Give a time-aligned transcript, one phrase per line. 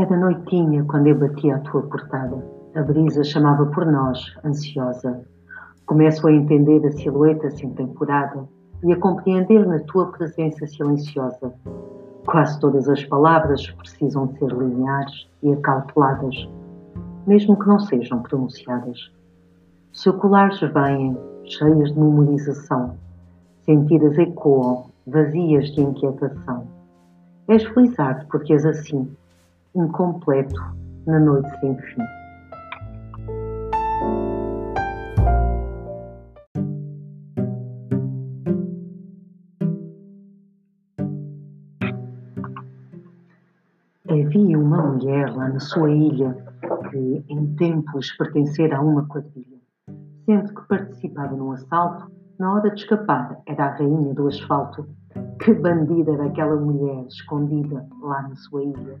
[0.00, 2.42] Era noitinha quando eu bati à tua portada.
[2.74, 5.20] A brisa chamava por nós, ansiosa.
[5.84, 8.48] Começo a entender a silhueta sem temporada
[8.82, 11.52] e a compreender na tua presença silenciosa.
[12.24, 16.48] Quase todas as palavras precisam ser lineares e acauteladas,
[17.26, 19.12] mesmo que não sejam pronunciadas.
[19.92, 21.14] Circulares vêm,
[21.44, 22.96] cheias de memorização,
[23.66, 26.66] sentidas ecoam, vazias de inquietação.
[27.48, 29.06] És felizardo porque és assim,
[29.74, 30.60] incompleto,
[31.06, 32.02] na noite sem fim.
[44.08, 46.36] Havia uma mulher lá na sua ilha
[46.90, 49.58] que, em tempos, pertencera a uma quadrilha.
[50.24, 54.86] Sendo que participava num assalto, na hora de escapar era a rainha do asfalto.
[55.40, 59.00] Que bandida era aquela mulher escondida lá na sua ilha.